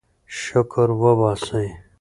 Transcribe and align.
شکر 0.39 0.89
وباسئ. 1.01 1.67